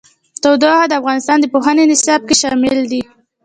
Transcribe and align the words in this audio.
تودوخه 0.41 0.85
د 0.87 0.93
افغانستان 1.01 1.37
د 1.39 1.45
پوهنې 1.53 1.83
نصاب 1.91 2.21
کې 2.27 2.35
شامل 2.41 2.77
دي. 2.91 3.01